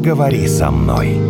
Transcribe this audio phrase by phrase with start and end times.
[0.00, 1.20] поговори со мной.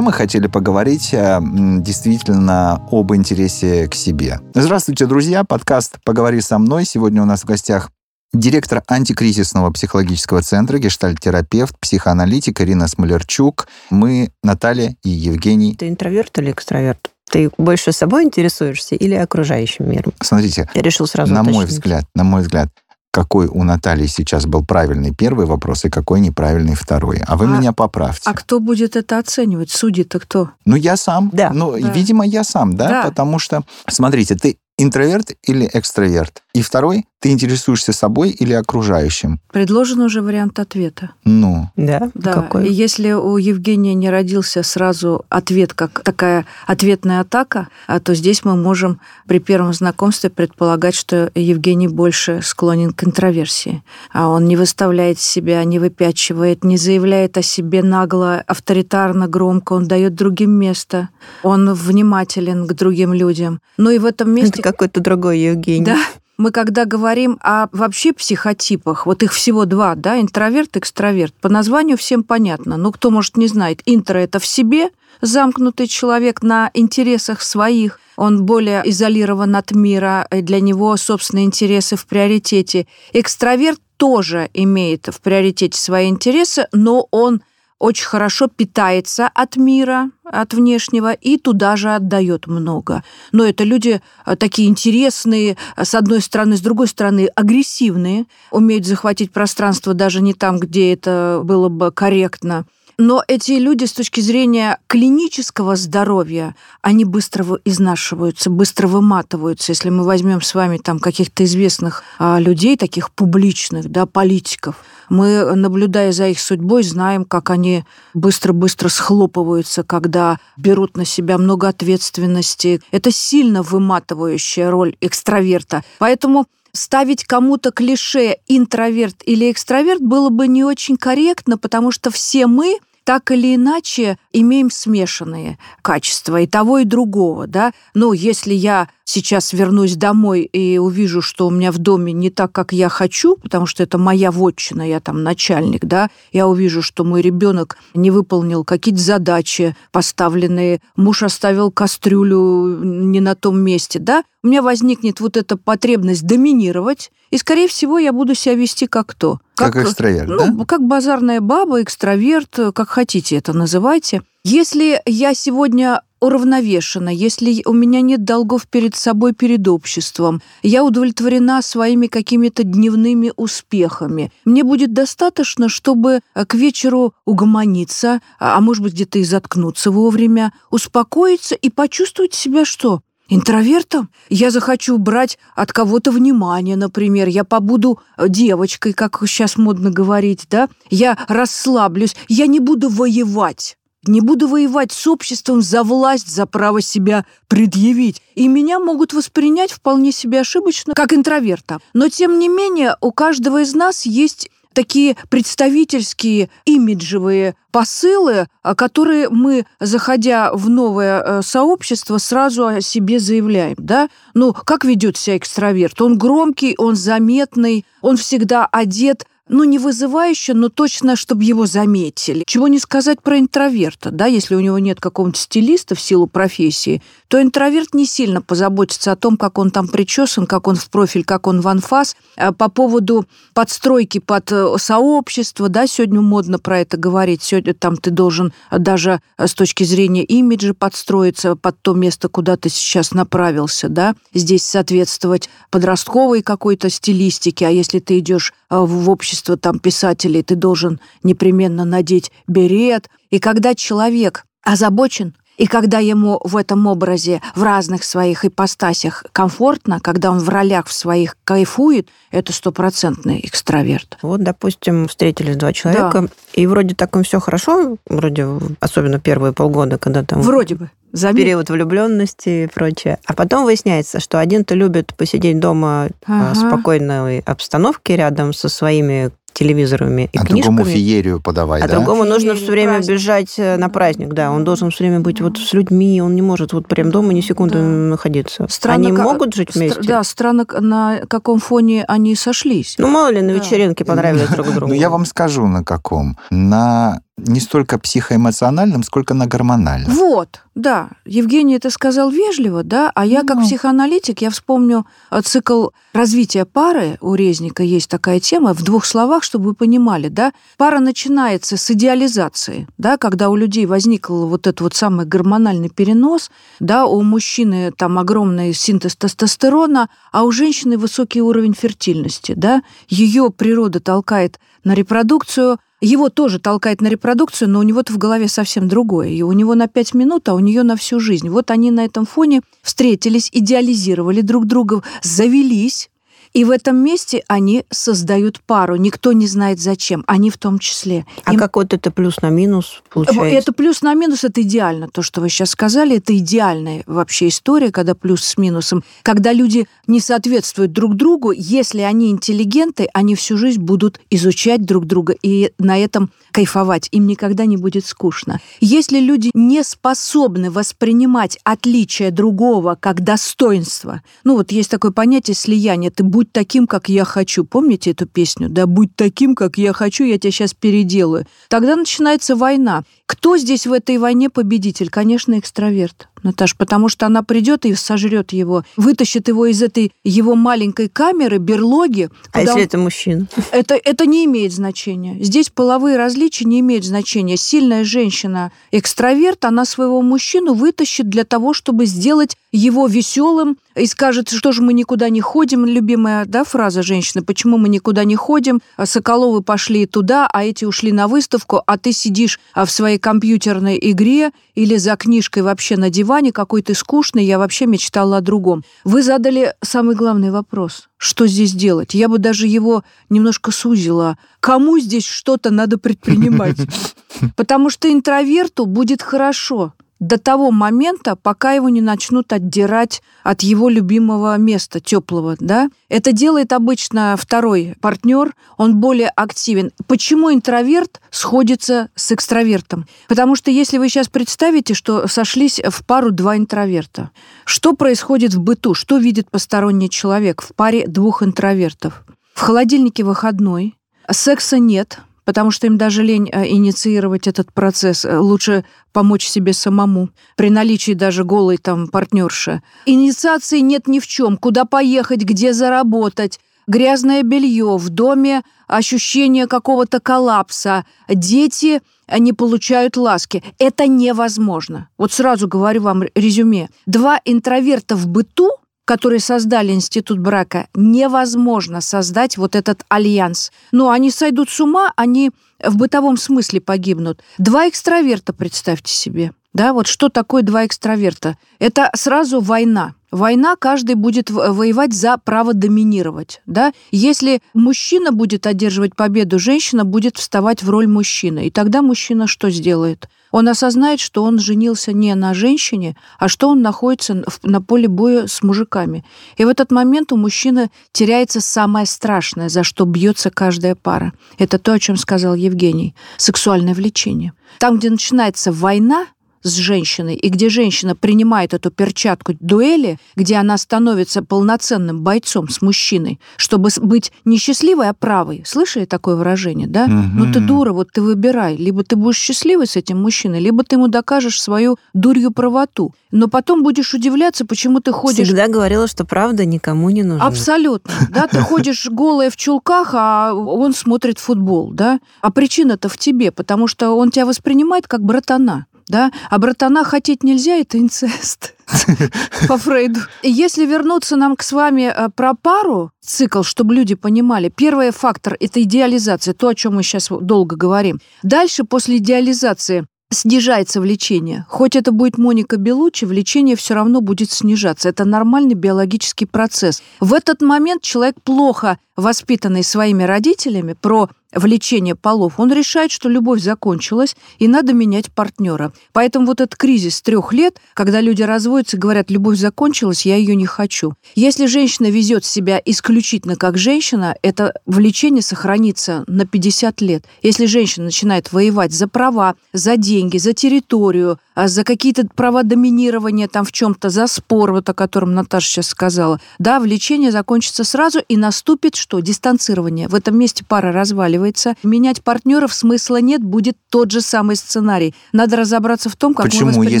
[0.00, 4.40] Мы хотели поговорить э, действительно об интересе к себе.
[4.54, 5.44] Здравствуйте, друзья.
[5.44, 6.86] Подкаст «Поговори со мной».
[6.86, 7.90] Сегодня у нас в гостях
[8.32, 13.68] директор антикризисного психологического центра, гештальтерапевт, психоаналитик Ирина Смолерчук.
[13.90, 15.74] Мы Наталья и Евгений.
[15.74, 17.10] Ты интроверт или экстраверт?
[17.30, 20.12] Ты больше собой интересуешься или окружающим миром?
[20.22, 21.70] Смотрите, Я решил сразу на мой уточнить.
[21.70, 22.68] взгляд, на мой взгляд,
[23.10, 27.20] какой у Натальи сейчас был правильный первый вопрос и какой неправильный второй.
[27.26, 28.22] А вы А- меня поправьте.
[28.24, 29.70] А кто будет это оценивать?
[29.70, 30.50] Судьи-то кто?
[30.64, 31.30] Ну, я сам.
[31.32, 31.50] Да.
[31.52, 31.90] Ну, Да.
[31.92, 32.88] видимо, я сам, да?
[32.88, 33.02] Да.
[33.04, 36.42] Потому что, смотрите, ты интроверт или экстраверт?
[36.54, 39.40] И второй, ты интересуешься собой или окружающим?
[39.52, 41.10] Предложен уже вариант ответа.
[41.24, 42.10] Ну, Да?
[42.14, 42.32] Да.
[42.32, 42.68] Какой?
[42.68, 48.44] И если у Евгения не родился сразу ответ, как такая ответная атака, а, то здесь
[48.44, 53.82] мы можем при первом знакомстве предполагать, что Евгений больше склонен к интроверсии.
[54.12, 59.72] А он не выставляет себя, не выпячивает, не заявляет о себе нагло, авторитарно, громко.
[59.72, 61.08] Он дает другим место.
[61.42, 63.60] Он внимателен к другим людям.
[63.76, 64.60] Ну и в этом месте...
[64.60, 65.84] Это какой-то другой Евгений.
[65.84, 65.98] Да.
[66.38, 71.96] Мы когда говорим о вообще психотипах, вот их всего два, да, интроверт, экстраверт, по названию
[71.96, 72.76] всем понятно.
[72.76, 78.44] Но кто, может, не знает, интро– это в себе замкнутый человек на интересах своих, он
[78.44, 82.86] более изолирован от мира, и для него собственные интересы в приоритете.
[83.12, 87.42] Экстраверт тоже имеет в приоритете свои интересы, но он
[87.78, 93.04] очень хорошо питается от мира, от внешнего, и туда же отдает много.
[93.32, 98.84] Но это люди э, такие интересные, э, с одной стороны, с другой стороны, агрессивные, умеют
[98.86, 102.66] захватить пространство даже не там, где это было бы корректно.
[103.00, 109.70] Но эти люди с точки зрения клинического здоровья, они быстро изнашиваются, быстро выматываются.
[109.70, 115.54] Если мы возьмем с вами там каких-то известных а, людей, таких публичных, да, политиков, мы,
[115.54, 122.80] наблюдая за их судьбой, знаем, как они быстро-быстро схлопываются, когда берут на себя много ответственности.
[122.90, 125.84] Это сильно выматывающая роль экстраверта.
[126.00, 132.48] Поэтому ставить кому-то клише интроверт или экстраверт было бы не очень корректно, потому что все
[132.48, 137.72] мы так или иначе имеем смешанные качества и того, и другого, да.
[137.94, 142.52] Ну, если я сейчас вернусь домой и увижу, что у меня в доме не так,
[142.52, 147.04] как я хочу, потому что это моя вотчина, я там начальник, да, я увижу, что
[147.04, 154.24] мой ребенок не выполнил какие-то задачи поставленные, муж оставил кастрюлю не на том месте, да,
[154.42, 159.06] у меня возникнет вот эта потребность доминировать, и, скорее всего, я буду себя вести как
[159.06, 159.40] кто?
[159.54, 160.64] как, экстраверт, Ну, да?
[160.66, 164.22] как базарная баба, экстраверт, как хотите это называйте.
[164.44, 171.62] Если я сегодня уравновешена, если у меня нет долгов перед собой, перед обществом, я удовлетворена
[171.62, 178.82] своими какими-то дневными успехами, мне будет достаточно, чтобы э, к вечеру угомониться, а а может
[178.82, 183.02] быть где-то и заткнуться вовремя, успокоиться и почувствовать себя что?
[183.28, 184.10] Интровертом?
[184.30, 187.28] Я захочу брать от кого-то внимание, например.
[187.28, 190.68] Я побуду э, девочкой, как сейчас модно говорить, да?
[190.90, 192.16] Я расслаблюсь.
[192.26, 193.76] Я не буду воевать.
[194.08, 198.22] Не буду воевать с обществом за власть, за право себя предъявить.
[198.34, 201.78] И меня могут воспринять вполне себе ошибочно, как интроверта.
[201.92, 209.28] Но, тем не менее, у каждого из нас есть такие представительские имиджевые посылы, а, которые
[209.28, 213.74] мы, заходя в новое э, сообщество, сразу о себе заявляем.
[213.76, 214.08] Да?
[214.34, 216.00] Ну, как ведет себя экстраверт?
[216.00, 222.44] Он громкий, он заметный, он всегда одет ну, не вызывающе, но точно, чтобы его заметили.
[222.46, 227.02] Чего не сказать про интроверта, да, если у него нет какого-нибудь стилиста в силу профессии,
[227.28, 231.24] то интроверт не сильно позаботится о том, как он там причесан, как он в профиль,
[231.24, 232.16] как он в анфас.
[232.36, 237.96] А По поводу подстройки под э, сообщество, да, сегодня модно про это говорить, сегодня там
[237.96, 243.12] ты должен даже э, с точки зрения имиджа подстроиться под то место, куда ты сейчас
[243.12, 249.78] направился, да, здесь соответствовать подростковой какой-то стилистике, а если ты идешь э, в общество там
[249.78, 253.08] писателей, ты должен непременно надеть берет.
[253.30, 260.00] И когда человек озабочен, и когда ему в этом образе, в разных своих ипостасях комфортно,
[260.00, 264.18] когда он в ролях в своих кайфует, это стопроцентный экстраверт.
[264.22, 268.46] Вот, допустим, встретились два человека, и вроде так им все хорошо, вроде
[268.80, 270.90] особенно первые полгода, когда там Вроде бы.
[271.10, 271.42] Заметь.
[271.42, 273.18] период влюбленности и прочее.
[273.26, 276.52] А потом выясняется, что один-то любит посидеть дома Ага.
[276.54, 280.76] в спокойной обстановке рядом со своими телевизорами и а книжками.
[280.76, 281.96] другому феерию подавать, а да?
[281.96, 283.14] другому нужно все время праздник.
[283.14, 284.50] бежать э, на праздник, да.
[284.52, 287.40] Он должен все время быть вот с людьми, он не может вот прям дома ни
[287.40, 287.84] секунды Да.
[287.84, 288.66] находиться.
[288.68, 290.02] Странно, Они ка- могут жить Стр- вместе?
[290.02, 292.94] Да, странно, на каком фоне они сошлись.
[292.98, 293.58] Ну, мало ли, на Да.
[293.58, 294.88] вечеринке понравились друг другу.
[294.88, 296.36] Ну, я вам скажу, на каком.
[296.50, 300.12] На не столько психоэмоциональном, сколько на гормональном.
[300.12, 301.10] Вот, да.
[301.24, 303.62] Евгений это сказал вежливо, да, а я как Ну.
[303.64, 309.44] психоаналитик, я вспомню э, цикл развития пары, у Резника есть такая тема, в двух словах,
[309.44, 310.52] чтобы вы понимали, да.
[310.76, 316.50] Пара начинается с идеализации, да, когда у людей возник вот этот вот самый гормональный перенос,
[316.80, 322.82] да, у мужчины там огромный синтез тестостерона, а у женщины высокий уровень фертильности, да.
[323.08, 328.48] Ее природа толкает на репродукцию, его тоже толкает на репродукцию, но у него-то в голове
[328.48, 329.28] совсем другое.
[329.28, 331.48] И у него на пять минут, а у нее на всю жизнь.
[331.48, 336.10] Вот они на этом фоне встретились, идеализировали друг друга, завелись.
[336.58, 338.96] И в этом месте они создают пару.
[338.96, 340.24] Никто не знает зачем.
[340.26, 341.24] Они в том числе.
[341.44, 343.44] А Им- как вот это плюс на минус получается?
[343.56, 345.08] это плюс на минус, это идеально.
[345.08, 349.04] То, что вы сейчас сказали, это идеальная вообще история, когда плюс с минусом.
[349.22, 355.06] Когда люди не соответствуют друг другу, если они интеллигенты, они всю жизнь будут изучать друг
[355.06, 357.08] друга и на этом кайфовать.
[357.12, 358.60] Им никогда не будет скучно.
[358.80, 366.10] Если люди не способны воспринимать отличие другого как достоинство, ну вот есть такое понятие слияния,
[366.10, 367.64] ты будь таким, как я хочу.
[367.64, 368.68] Помните эту песню?
[368.68, 371.46] Да, будь таким, как я хочу, я тебя сейчас переделаю.
[371.68, 373.04] Тогда начинается война.
[373.26, 375.10] Кто здесь в этой войне победитель?
[375.10, 376.28] Конечно, экстраверт.
[376.42, 381.58] Наташ, потому что она придет и сожрет его, вытащит его из этой его маленькой камеры,
[381.58, 382.30] берлоги.
[382.52, 383.46] А если он- это мужчина?
[383.72, 385.36] это, это не имеет значения.
[385.40, 387.56] Здесь половые различия не имеют значения.
[387.56, 394.50] Сильная женщина, экстраверт, она своего мужчину вытащит для того, чтобы сделать его веселым и скажет,
[394.50, 398.80] что же мы никуда не ходим, любимая да, фраза женщины, почему мы никуда не ходим,
[398.96, 403.18] А Соколовы пошли туда, а эти ушли на выставку, а ты сидишь а, в своей
[403.18, 408.40] компьютерной игре или за книжкой вообще на диване, какой ты скучный, я вообще мечтала о
[408.40, 408.84] другом.
[409.04, 411.08] Вы задали самый главный вопрос.
[411.16, 412.14] Что здесь делать?
[412.14, 414.38] Я бы даже его немножко сузила.
[414.60, 416.76] Кому здесь что-то надо предпринимать?
[417.56, 423.88] Потому что интроверту будет хорошо до того момента, пока его не начнут отдирать от его
[423.88, 425.90] любимого места, теплого, да?
[426.08, 429.92] Это делает обычно второй партнер, он более активен.
[430.06, 433.06] Почему интроверт сходится с экстравертом?
[433.28, 437.30] Потому что если вы сейчас представите, что сошлись в пару два интроверта,
[437.64, 442.24] что происходит в быту, что видит посторонний человек в паре двух интровертов?
[442.54, 443.96] В холодильнике выходной,
[444.30, 448.26] секса нет, потому что им даже лень э, инициировать этот процесс.
[448.26, 448.84] Э, Лучше
[449.14, 452.82] помочь себе самому, при наличии даже голой там партнерши.
[453.06, 454.58] Инициации нет ни в чем.
[454.58, 463.16] Куда поехать, где заработать, грязное белье, в доме ощущение какого-то коллапса, дети э, не получают
[463.16, 463.64] ласки.
[463.78, 465.08] Это невозможно.
[465.16, 466.90] Вот сразу говорю вам резюме.
[467.06, 468.72] Два интроверта в быту
[469.08, 473.72] которые создали институт брака, невозможно создать вот этот альянс.
[473.90, 475.50] Но они сойдут с ума, они
[475.82, 477.40] в бытовом смысле погибнут.
[477.56, 479.52] Два экстраверта, представьте себе.
[479.78, 481.56] Да, вот что такое два экстраверта?
[481.78, 483.14] Это сразу война.
[483.30, 486.60] Война каждый будет воевать за право доминировать.
[486.66, 486.92] Да?
[487.12, 491.68] Если мужчина будет одерживать победу, женщина будет вставать в роль мужчины.
[491.68, 493.28] И тогда мужчина что сделает?
[493.52, 498.48] Он осознает, что он женился не на женщине, а что он находится на поле боя
[498.48, 499.24] с мужиками.
[499.58, 504.32] И в этот момент у мужчины теряется самое страшное, за что бьется каждая пара.
[504.58, 506.16] Это то, о чем сказал Евгений.
[506.36, 507.52] Сексуальное влечение.
[507.78, 509.26] Там, где начинается война,
[509.62, 515.82] с женщиной, и где женщина принимает эту перчатку дуэли, где она становится полноценным бойцом с
[515.82, 518.62] мужчиной, чтобы быть не счастливой, а правой.
[518.66, 520.06] Слышали такое выражение, да?
[520.06, 521.76] Ну ты дура, вот ты выбирай.
[521.76, 526.14] Либо ты будешь счастливой с этим мужчиной, либо ты ему докажешь свою дурью правоту.
[526.30, 530.46] Но потом будешь удивляться, почему ты ходишь Всегда говорила, что правда никому не нужна.
[530.46, 531.12] Абсолютно.
[531.30, 535.20] Да, ты ходишь голая в чулках, а он смотрит футбол, да?
[535.40, 538.86] А причина-то в тебе, потому что он тебя воспринимает как братана.
[539.08, 539.32] Да?
[539.50, 541.74] А братана хотеть нельзя, это инцест.
[542.68, 543.20] По Фрейду.
[543.42, 548.56] Если вернуться нам к с вами э, про пару, цикл, чтобы люди понимали, первый фактор–
[548.60, 551.20] это идеализация, то, о чем мы сейчас долго говорим.
[551.42, 554.66] Дальше, после идеализации, снижается влечение.
[554.68, 558.08] Хоть это будет Моника Белучи, влечение все равно будет снижаться.
[558.08, 560.02] Это нормальный биологический процесс.
[560.20, 565.58] В этот момент человек плохо воспитанный своими родителями про влечение полов.
[565.58, 568.92] Он решает, что любовь закончилась, и надо менять партнера.
[569.12, 573.54] Поэтому вот этот кризис трех лет, когда люди разводятся и говорят, любовь закончилась, я ее
[573.54, 574.14] не хочу.
[574.34, 580.24] Если женщина везет себя исключительно как женщина, это влечение сохранится на 50 лет.
[580.42, 586.48] Если женщина начинает воевать за права, за деньги, за территорию, а за какие-то права доминирования
[586.48, 591.20] там в чем-то, за спор, вот о котором Наташа сейчас сказала, да, влечение закончится сразу
[591.28, 592.18] и наступит что?
[592.20, 593.06] Дистанцирование.
[593.06, 594.47] В этом месте пара разваливается.
[594.82, 598.14] Менять партнеров смысла нет, будет тот же самый сценарий.
[598.32, 600.00] Надо разобраться в том, как Почему, мы воспринимаем.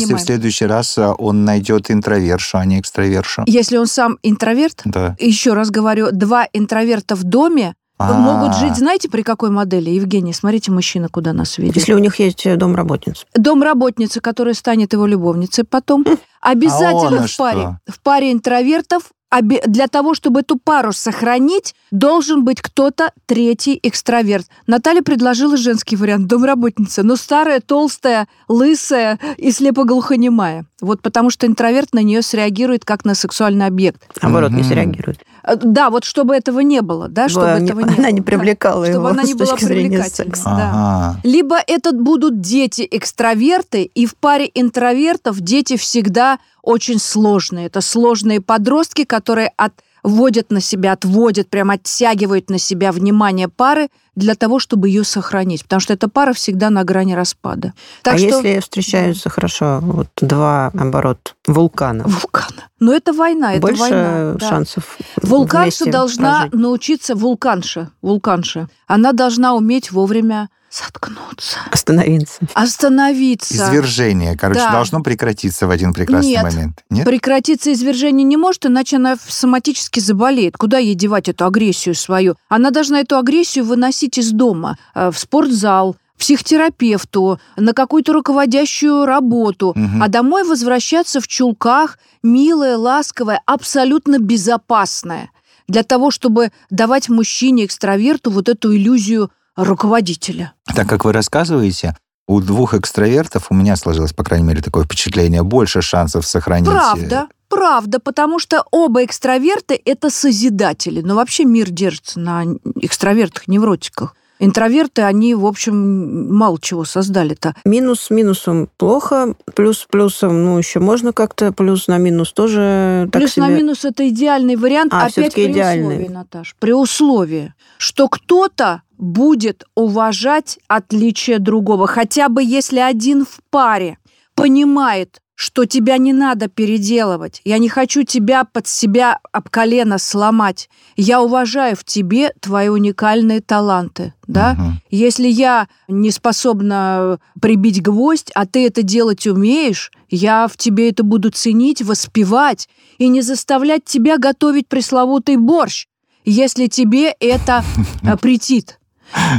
[0.00, 3.42] если в следующий раз а, он найдет интровершу, а не экстравершу?
[3.46, 5.16] Если он сам интроверт, Да.
[5.18, 8.12] еще раз говорю, два интроверта в доме А.
[8.12, 9.90] могут жить, знаете, при какой модели?
[9.90, 11.76] Евгений, смотрите, мужчина куда нас ведет.
[11.76, 13.24] Если у них есть э, домработница.
[13.34, 16.04] домработница, которая станет его любовницей потом,
[16.40, 17.78] А обязательно он в паре, что?
[17.92, 24.46] в паре интровертов обе- для того, чтобы эту пару сохранить, должен быть кто-то третий экстраверт.
[24.66, 30.66] Наталья предложила женский вариант домработница, но старая, толстая, лысая и слепоглухонемая.
[30.80, 34.02] Вот потому что интроверт на нее среагирует как на сексуальный объект.
[34.22, 35.20] Наоборот, не среагирует.
[35.48, 38.10] Э, Да, вот чтобы этого не было, да, чтобы Чтобы этого не она было.
[38.12, 40.34] не привлекала Да, его чтобы она не с была привлекательной.
[40.44, 40.70] да.
[40.72, 41.20] Ага.
[41.24, 47.66] Либо это будут дети-экстраверты, и в паре интровертов дети всегда очень сложные.
[47.66, 54.34] Это сложные подростки, которые отводят на себя, отводят, прям оттягивают на себя внимание пары для
[54.34, 55.62] того, чтобы ее сохранить.
[55.62, 57.72] Потому что эта пара всегда на грани распада.
[58.02, 58.26] Так а что...
[58.26, 62.57] если встречаются хорошо вот два, наоборот, вулкана, Вулкана.
[62.80, 64.34] Но это война, это больше война.
[64.38, 64.48] да.
[64.48, 66.54] шансов Вулканша вместе должна прожить?
[66.54, 72.40] научиться, вулканша, вулканша, она должна уметь вовремя заткнуться, остановиться.
[72.54, 73.54] остановиться.
[73.54, 74.70] Извержение, короче, Да.
[74.72, 76.42] должно прекратиться в один прекрасный Нет.
[76.42, 76.84] момент.
[76.90, 77.04] Нет?
[77.06, 80.56] Прекратиться извержение не может, иначе она соматически заболеет.
[80.56, 82.36] Куда ей девать эту агрессию свою?
[82.48, 89.72] Она должна эту агрессию выносить из дома, э, в спортзал, психотерапевту, на какую-то руководящую работу,
[89.74, 90.02] Мгм.
[90.02, 95.30] а домой возвращаться в чулках, милая, ласковая, абсолютно безопасная,
[95.68, 100.52] для того, чтобы давать мужчине-экстраверту вот эту иллюзию руководителя.
[100.74, 101.96] Так как вы рассказываете,
[102.26, 106.68] у двух экстравертов, у меня сложилось, по крайней мере, такое впечатление, больше шансов сохранить...
[106.68, 111.00] э, Правда, правда, потому что оба экстраверты– это созидатели.
[111.00, 112.44] Но вообще мир держится на
[112.76, 114.14] экстравертах-невротиках.
[114.40, 117.54] Интроверты, они, в общем, мало чего создали-то.
[117.64, 123.08] Минус с минусом плохо, плюс с плюсом, ну, еще можно как-то, плюс на минус тоже
[123.12, 123.56] так Плюс на себе.
[123.56, 125.96] минус это идеальный вариант, А, опять при идеальный.
[125.96, 133.38] условии, Наташ, при условии, что кто-то будет уважать отличие другого, хотя бы если один в
[133.50, 133.98] паре
[134.34, 137.42] понимает, что тебя не надо переделывать.
[137.44, 140.68] Я не хочу тебя под себя об колено сломать.
[140.96, 144.54] Я уважаю в тебе твои уникальные таланты, да?
[144.54, 144.80] Мгм.
[144.90, 151.04] Если я не способна прибить гвоздь, а ты это делать умеешь, я в тебе это
[151.04, 152.68] буду ценить, воспевать
[152.98, 155.86] и не заставлять тебя готовить пресловутый борщ,
[156.24, 157.62] если тебе это
[158.02, 158.80] э, претит.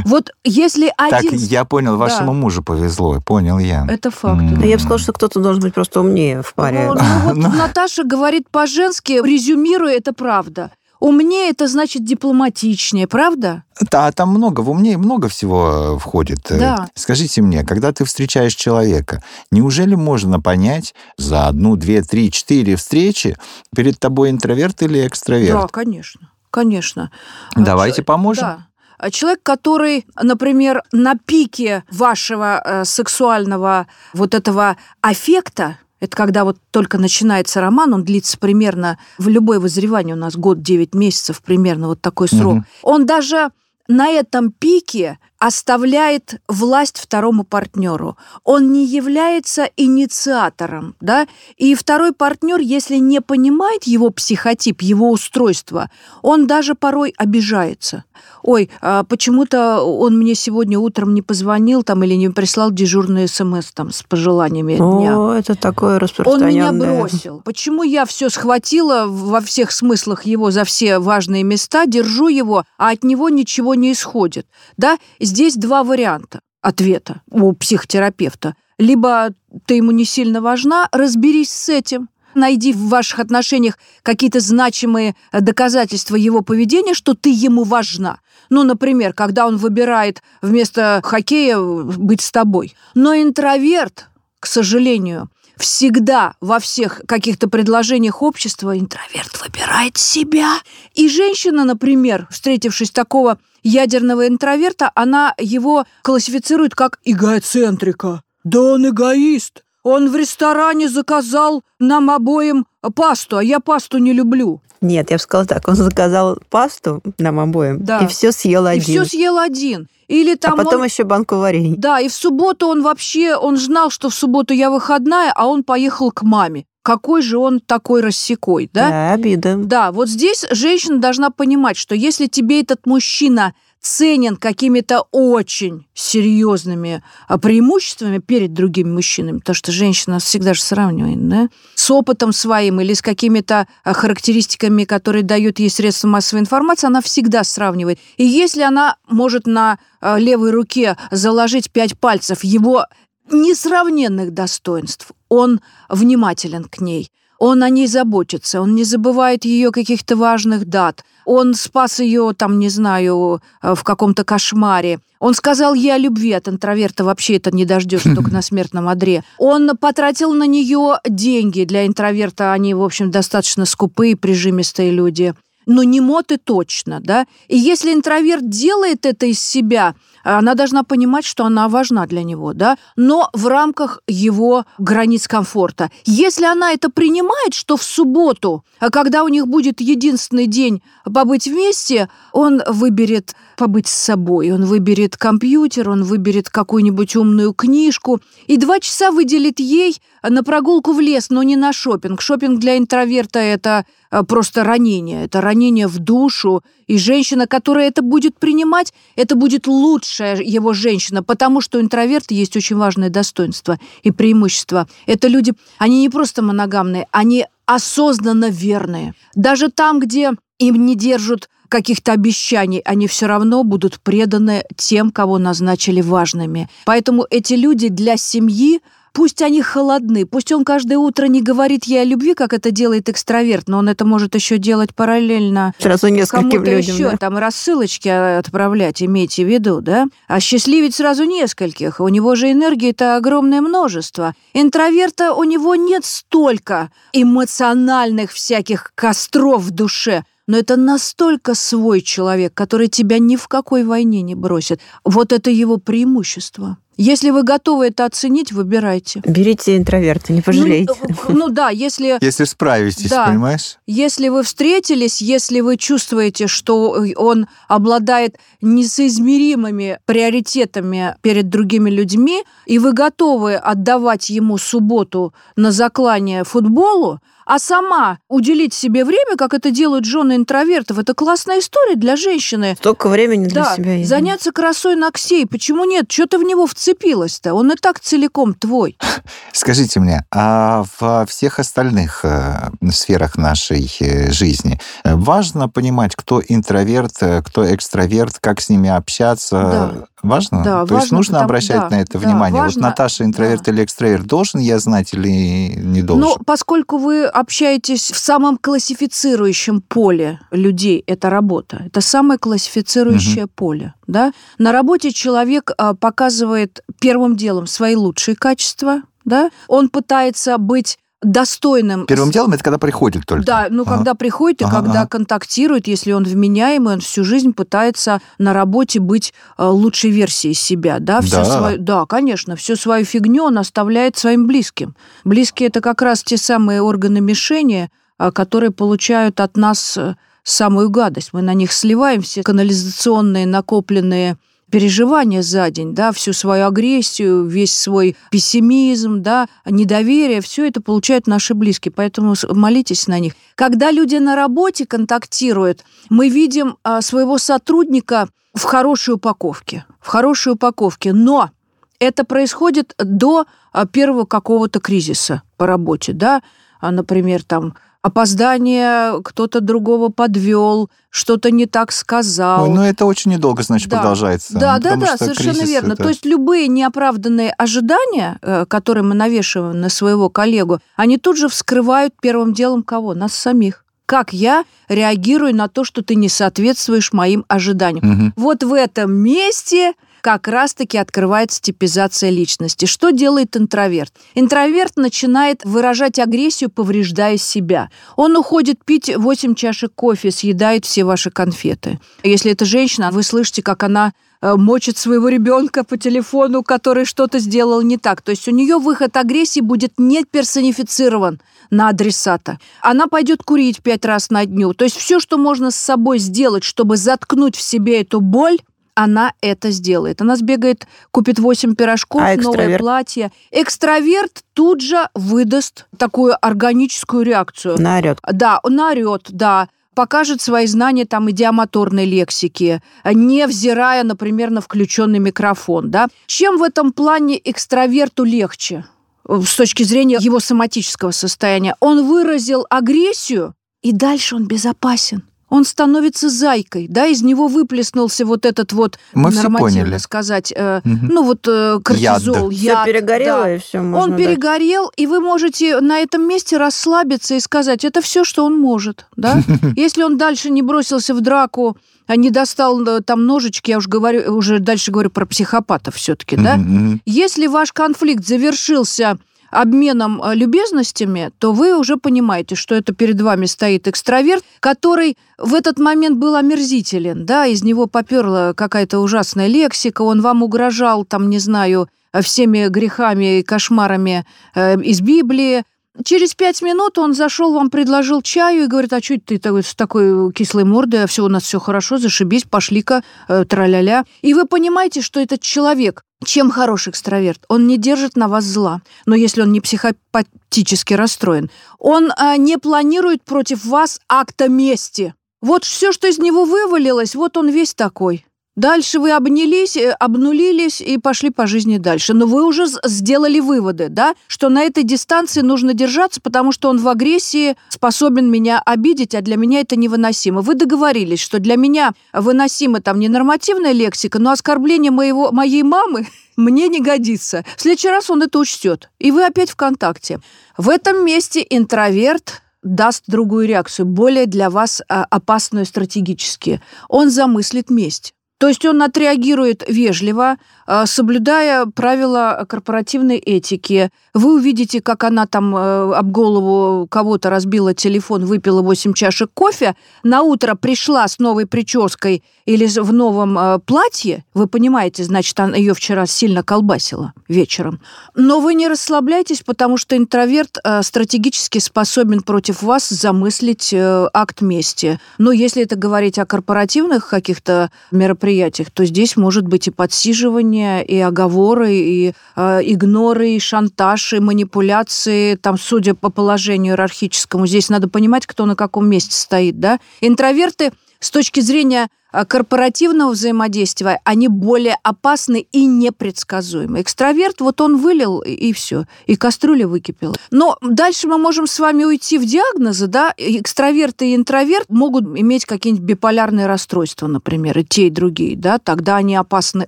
[0.04, 1.36] Вот если Так, один...
[1.38, 2.38] я понял, вашему Да.
[2.38, 3.86] мужу повезло, понял я.
[3.88, 4.40] Это факт.
[4.42, 4.60] М.
[4.60, 6.86] Да я бы сказала, что кто-то должен быть просто умнее в паре.
[6.88, 7.48] Ну, ну вот Ну.
[7.50, 10.70] Наташа говорит по-женски, резюмируя, это правда.
[10.98, 13.64] Умнее это значит дипломатичнее, правда?
[13.90, 16.50] Да, там много, в умнее много всего э, входит.
[16.50, 16.88] Э, Да.
[16.94, 23.36] Скажите мне, когда ты встречаешь человека, неужели можно понять за одну, две, три, четыре встречи
[23.74, 25.58] перед тобой интроверт или экстраверт?
[25.62, 26.28] Да, конечно.
[26.50, 27.10] Конечно.
[27.56, 28.44] Давайте поможем.
[28.44, 28.66] Да.
[29.00, 36.58] А Человек, который, например, на пике вашего э, сексуального вот этого аффекта, это когда вот
[36.70, 41.88] только начинается роман, он длится примерно, в любое вызревание у нас год 9 месяцев примерно,
[41.88, 42.56] вот такой срок.
[42.56, 42.66] Мгм.
[42.82, 43.50] Он даже
[43.88, 48.16] на этом пике оставляет власть второму партнеру.
[48.44, 51.26] Он не является инициатором, да?
[51.56, 55.90] И второй партнер, если не понимает его психотип, его устройство,
[56.22, 58.04] он даже порой обижается.
[58.42, 63.72] Ой, а почему-то он мне сегодня утром не позвонил там или не прислал дежурный смс
[63.72, 65.18] там с пожеланиями дня.
[65.18, 66.72] О, это такое Он распространенное.
[66.72, 67.42] меня бросил.
[67.44, 72.90] Почему я все схватила во всех смыслах его за все важные места, держу его, а
[72.90, 74.46] от него ничего не исходит?
[74.76, 78.54] Да, здесь два варианта ответа у психотерапевта.
[78.78, 79.30] Либо
[79.66, 82.08] ты ему не сильно важна, разберись с этим.
[82.34, 88.20] Найди в ваших отношениях какие-то значимые э, доказательства его поведения, что ты ему важна.
[88.48, 92.74] Ну, например, когда он выбирает вместо хоккея э, быть с тобой.
[92.94, 94.08] Но интроверт,
[94.38, 100.58] к сожалению, всегда во всех каких-то предложениях общества интроверт выбирает себя.
[100.94, 108.22] И женщина, например, встретившись такого ядерного интроверта, она его классифицирует как эгоцентрика.
[108.42, 109.62] Да он эгоист.
[109.82, 114.60] Он в ресторане заказал нам обоим пасту, а я пасту не люблю.
[114.82, 117.98] Нет, я бы сказала так, он заказал пасту нам обоим Да.
[118.00, 118.82] и все съел И один.
[118.82, 119.88] все съел один.
[120.08, 121.76] Или там а потом он- еще банку варенья.
[121.78, 125.62] Да, и в субботу он вообще, он знал, что в субботу я выходная, а он
[125.64, 126.64] поехал к маме.
[126.82, 128.88] Какой же он такой рассекой, да?
[128.88, 129.56] Да, обида.
[129.56, 137.02] Да, вот здесь женщина должна понимать, что если тебе этот мужчина ценен какими-то очень серьезными
[137.28, 142.80] а, преимуществами перед другими мужчинами, потому что женщина всегда же сравнивает, да, с опытом своим
[142.80, 147.98] или с какими-то а, характеристиками, которые дают ей средства массовой информации, она всегда сравнивает.
[148.16, 152.84] И если она может на а, левой руке заложить пять пальцев его
[153.30, 160.14] несравненных достоинств, он внимателен к ней, он о ней заботится, он не забывает ее каких-то
[160.16, 165.00] важных дат, он спас ее, там, не знаю, э, в каком-то кошмаре.
[165.18, 169.22] Он сказал ей о любви, от интроверта вообще это не дождешься, только на смертном одре.
[169.38, 171.64] Он потратил на нее деньги.
[171.64, 175.34] Для интроверта они, в общем, достаточно скупые, прижимистые люди.
[175.66, 177.26] Но не моты точно, да?
[177.48, 182.52] И если интроверт делает это из себя, она должна понимать, что она важна для него,
[182.52, 185.90] да, но в рамках его границ комфорта.
[186.04, 191.46] Если она это принимает, что в субботу, а когда у них будет единственный день побыть
[191.46, 198.56] вместе, он выберет побыть с собой, он выберет компьютер, он выберет какую-нибудь умную книжку и
[198.56, 202.20] два часа выделит ей на прогулку в лес, но не на шопинг.
[202.20, 208.02] Шопинг для интроверта это а, просто ранение, это ранение в душу, и женщина, которая это
[208.02, 213.78] будет принимать, это будет лучшая его женщина, потому что у интроверта есть очень важное достоинство
[214.02, 214.88] и преимущество.
[215.06, 219.14] Это люди, они не просто моногамные, они осознанно верные.
[219.36, 225.38] Даже там, где им не держат каких-то обещаний, они все равно будут преданы тем, кого
[225.38, 226.68] назначили важными.
[226.86, 228.80] Поэтому эти люди для семьи
[229.12, 233.08] Пусть они холодны, пусть он каждое утро не говорит ей о любви, как это делает
[233.08, 236.94] экстраверт, но он это может еще делать параллельно Сразу нескольким кому-то людям.
[236.94, 237.16] еще да.
[237.16, 240.06] там рассылочки отправлять, имейте в виду, да?
[240.28, 242.00] А счастливить сразу нескольких.
[242.00, 244.34] У него же энергии-то огромное множество.
[244.54, 252.54] Интроверта у него нет столько эмоциональных всяких костров в душе, но это настолько свой человек,
[252.54, 254.80] который тебя ни в какой войне не бросит.
[255.04, 256.76] Вот это его преимущество.
[257.02, 259.22] Если вы готовы это оценить, выбирайте.
[259.24, 260.92] Берите интроверта, не пожалеете.
[261.28, 263.26] Ну, ну да, если Если справитесь, Да.
[263.26, 263.78] понимаешь?
[263.86, 272.78] если вы встретились, если вы чувствуете, что он обладает несоизмеримыми приоритетами перед другими людьми, и
[272.78, 279.72] вы готовы отдавать ему субботу на заклание футболу, а сама уделить себе время, как это
[279.72, 282.76] делают жены интровертов, это классная история для женщины.
[282.78, 283.94] Столько времени для Да, себя.
[283.94, 284.08] есть.
[284.08, 285.46] заняться красой на Ксей.
[285.46, 286.12] Почему нет?
[286.12, 287.54] Что ты в него вцепилась-то?
[287.54, 288.96] Он и так целиком твой.
[289.52, 296.40] Скажите мне, а во всех остальных э, сферах нашей э, жизни э, важно понимать, кто
[296.46, 299.56] интроверт, кто экстраверт, как с ними общаться?
[299.60, 300.06] Да.
[300.22, 300.62] Важно?
[300.62, 302.62] Да, То есть важно, нужно потому- обращать да, на это да, внимание.
[302.62, 303.72] важно, вот Наташа интроверт да.
[303.72, 306.28] или экстраверт, должен я знать или не должен?
[306.28, 311.84] Но поскольку вы общаетесь в самом классифицирующем поле людей, это работа.
[311.86, 313.94] Это самое классифицирующее поле.
[314.10, 314.32] Да?
[314.58, 319.02] На работе человек а, показывает первым делом свои лучшие качества.
[319.24, 319.50] Да?
[319.68, 323.44] Он пытается быть достойным Первым делом это когда приходит только.
[323.44, 323.96] да, ну Ага.
[323.98, 325.08] когда приходит и Ага, когда ага.
[325.08, 330.98] контактирует, если он вменяемый, он всю жизнь пытается на работе быть э, лучшей версией себя,
[330.98, 331.44] да, всю Да.
[331.44, 334.96] свою, да, конечно, всю свою фигню он оставляет своим близким.
[335.24, 340.90] Близкие это как раз те самые органы мишени, а, которые получают от нас э, самую
[340.90, 341.30] гадость.
[341.32, 344.36] Мы на них сливаем все канализационные накопленные
[344.70, 351.26] переживания за день, да, всю свою агрессию, весь свой пессимизм, да, недоверие, все это получают
[351.26, 353.34] наши близкие, поэтому молитесь на них.
[353.56, 360.52] Когда люди на работе контактируют, мы видим а, своего сотрудника в хорошей упаковке, в хорошей
[360.52, 361.50] упаковке, но
[361.98, 366.42] это происходит до а, первого какого-то кризиса по работе, да,
[366.80, 372.62] А, например, там опоздание, кто-то другого подвел, что-то не так сказал.
[372.64, 373.98] Ой, ну это очень недолго, значит, Да.
[373.98, 374.54] продолжается.
[374.54, 375.92] Да, да, да, совершенно верно.
[375.94, 381.36] это- То есть любые неоправданные ожидания, э, которые мы навешиваем на своего коллегу, они тут
[381.36, 383.14] же вскрывают первым делом кого?
[383.14, 383.84] Нас самих.
[384.06, 388.04] Как я реагирую на то, что ты не соответствуешь моим ожиданиям?
[388.06, 388.32] Мгм.
[388.36, 392.86] Вот в этом месте как раз-таки открывается типизация личности.
[392.86, 394.12] Что делает интроверт?
[394.34, 397.90] Интроверт начинает выражать агрессию, повреждая себя.
[398.16, 401.98] Он уходит пить 8 чашек кофе, съедает все ваши конфеты.
[402.22, 407.38] Если это женщина, вы слышите, как она э, мочит своего ребенка по телефону, который что-то
[407.38, 408.22] сделал не так.
[408.22, 412.58] То есть у нее выход агрессии будет не персонифицирован на адресата.
[412.82, 414.74] Она пойдет курить пять раз на дню.
[414.74, 418.58] То есть все, что можно с собой сделать, чтобы заткнуть в себе эту боль,
[418.94, 420.20] она это сделает.
[420.20, 423.32] Она сбегает, купит 8 пирожков, а новое платье.
[423.50, 427.80] Экстраверт тут же выдаст такую органическую реакцию.
[427.80, 428.18] Наорет.
[428.30, 435.90] Да, он наорет, да покажет свои знания там идиомоторной лексики, невзирая, например, на включенный микрофон.
[435.90, 436.08] Да?
[436.26, 438.86] Чем в этом плане экстраверту легче?
[439.28, 441.76] с точки зрения его соматического состояния.
[441.80, 445.22] Он выразил агрессию, и дальше он безопасен.
[445.50, 449.98] Он становится зайкой, да, из него выплеснулся вот этот вот Мы нормативно поняли.
[449.98, 450.98] сказать, э, угу.
[451.02, 452.62] ну вот э, кортизол, яд.
[452.62, 452.82] яд.
[452.82, 453.54] Все перегорело да.
[453.54, 453.80] и все.
[453.80, 454.18] Он дать.
[454.18, 459.06] перегорел, и вы можете на этом месте расслабиться и сказать, это все, что он может,
[459.16, 459.42] да.
[459.76, 463.88] Если он дальше не бросился в драку, а не достал э, там ножички, я уже
[463.88, 466.58] говорю, уже дальше говорю про психопатов все-таки, да.
[467.06, 469.18] Если ваш конфликт завершился
[469.50, 475.54] обменом э, любезностями, то вы уже понимаете, что это перед вами стоит экстраверт, который в
[475.54, 481.30] этот момент был омерзителен, да, из него поперла какая-то ужасная лексика, он вам угрожал, там,
[481.30, 481.88] не знаю,
[482.20, 485.64] всеми грехами и кошмарами э, из Библии,
[486.04, 489.74] Через пять минут он зашел, вам предложил чаю и говорит, а что ты такой, с
[489.74, 494.04] такой кислой мордой, а все у нас все хорошо, зашибись, пошли-ка, э, траля-ля.
[494.22, 498.82] И вы понимаете, что этот человек, чем хороший экстраверт, он не держит на вас зла,
[499.06, 505.14] но если он не психопатически расстроен, он э, не планирует против вас акта мести.
[505.40, 508.26] Вот все, что из него вывалилось, вот он весь такой.
[508.56, 512.14] Дальше вы обнялись, э, обнулились и пошли по жизни дальше.
[512.14, 516.78] Но вы уже сделали выводы, да, что на этой дистанции нужно держаться, потому что он
[516.78, 520.40] в агрессии способен меня обидеть, а для меня это невыносимо.
[520.40, 526.08] Вы договорились, что для меня выносима там не нормативная лексика, но оскорбление моего, моей мамы
[526.36, 527.44] мне не годится.
[527.56, 528.90] В следующий раз он это учтет.
[528.98, 530.18] И вы опять в контакте.
[530.58, 536.60] В этом месте интроверт даст другую реакцию, более для вас а, опасную стратегически.
[536.88, 538.12] Он замыслит месть.
[538.40, 543.90] То есть он отреагирует вежливо, а, соблюдая правила корпоративной этики.
[544.14, 549.76] Вы увидите, как она там э, об голову кого-то разбила телефон, выпила 8 чашек кофе,
[550.02, 555.56] на утро пришла с новой прической или в новом э, платье, вы понимаете, значит, она
[555.56, 557.80] ее вчера сильно колбасила вечером.
[558.14, 564.98] Но вы не расслабляйтесь, потому что интроверт э, стратегически способен против вас замыслить акт мести.
[565.18, 568.29] Но если это говорить о корпоративных каких-то мероприятиях,
[568.70, 575.34] то здесь может быть и подсиживание, и оговоры, и э, игноры, и шантаж, и манипуляции,
[575.36, 577.46] там, судя по положению иерархическому.
[577.46, 579.78] Здесь надо понимать, кто на каком месте стоит, да.
[580.00, 586.80] Интроверты с точки зрения а, корпоративного взаимодействия, они более опасны и непредсказуемы.
[586.82, 590.14] Экстраверт, вот он вылил, и все, и кастрюля выкипела.
[590.30, 595.46] Но дальше мы можем с вами уйти в диагнозы, да, экстраверт и интроверт могут иметь
[595.46, 599.66] какие-нибудь биполярные расстройства, например, и те, и другие, да, тогда они опасны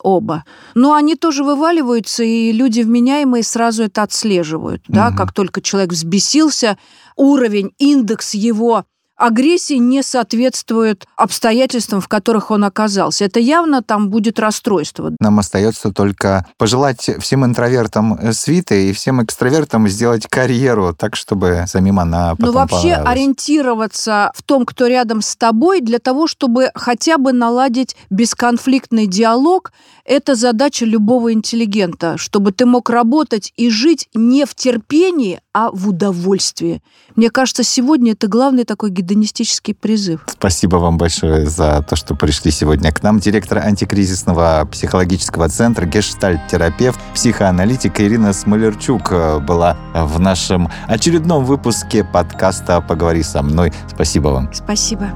[0.00, 0.44] оба.
[0.74, 5.16] Но они тоже вываливаются, и люди вменяемые сразу это отслеживают, да, угу.
[5.16, 6.78] как только человек взбесился,
[7.16, 8.86] уровень, индекс его
[9.20, 13.24] агрессии не соответствует обстоятельствам, в которых он оказался.
[13.26, 15.12] Это явно там будет расстройство.
[15.20, 21.64] Нам остается только пожелать всем интровертам э, свиты и всем экстравертам сделать карьеру так, чтобы
[21.66, 26.70] самим она потом Ну, вообще ориентироваться в том, кто рядом с тобой, для того, чтобы
[26.74, 29.72] хотя бы наладить бесконфликтный диалог,
[30.04, 35.88] это задача любого интеллигента, чтобы ты мог работать и жить не в терпении, а в
[35.88, 36.82] удовольствии.
[37.16, 40.20] Мне кажется, сегодня это главный такой гедонистический призыв.
[40.26, 43.18] Спасибо вам большое за то, что пришли сегодня к нам.
[43.18, 52.80] Директор антикризисного психологического центра, гештальт-терапевт, психоаналитик Ирина Смолерчук э, была в нашем очередном выпуске подкаста
[52.80, 53.72] «Поговори со мной».
[53.92, 54.50] Спасибо вам.
[54.52, 55.10] Спасибо.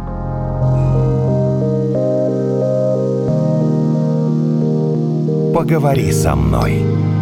[5.54, 7.13] «Поговори со мной».